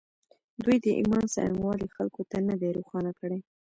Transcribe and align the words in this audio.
دوی 0.63 0.77
د 0.85 0.87
ایمان 0.99 1.25
څرنګوالی 1.33 1.87
خلکو 1.95 2.21
ته 2.29 2.37
نه 2.47 2.55
دی 2.61 2.69
روښانه 2.77 3.11
کړی 3.19 3.39